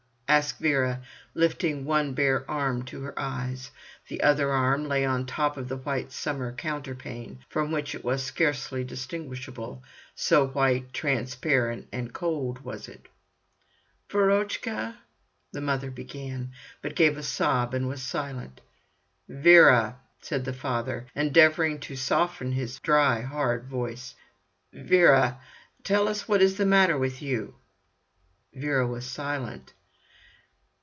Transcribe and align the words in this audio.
asked 0.27 0.59
Vera, 0.61 1.01
lifting 1.33 1.83
one 1.83 2.13
bare 2.13 2.49
arm 2.49 2.83
to 2.85 3.01
her 3.01 3.13
eyes. 3.19 3.69
The 4.07 4.23
other 4.23 4.49
arm 4.49 4.87
lay 4.87 5.03
on 5.03 5.25
the 5.25 5.31
top 5.33 5.57
of 5.57 5.67
the 5.67 5.75
white 5.75 6.13
summer 6.13 6.53
counterpane, 6.53 7.39
from 7.49 7.69
which 7.69 7.93
it 7.93 8.01
was 8.01 8.23
scarcely 8.23 8.85
distinguishable, 8.85 9.83
so 10.15 10.47
white, 10.47 10.93
transparent 10.93 11.89
and 11.91 12.13
cold 12.13 12.59
was 12.63 12.87
it. 12.87 13.09
"Verochka!" 14.09 14.95
the 15.51 15.59
mother 15.59 15.91
began, 15.91 16.53
but 16.81 16.95
gave 16.95 17.17
a 17.17 17.23
sob 17.23 17.73
and 17.73 17.89
was 17.89 18.01
silent. 18.01 18.61
"Vera!" 19.27 19.97
said 20.21 20.45
the 20.45 20.53
father, 20.53 21.07
endeavouring 21.13 21.77
to 21.77 21.97
soften 21.97 22.53
his 22.53 22.79
dry, 22.79 23.19
hard 23.19 23.65
voice. 23.65 24.15
"Vera, 24.71 25.37
tell 25.83 26.07
us 26.07 26.25
what 26.25 26.41
is 26.41 26.55
the 26.55 26.65
matter 26.65 26.97
with 26.97 27.21
you?" 27.21 27.53
Vera 28.53 28.87
was 28.87 29.05
silent. 29.05 29.73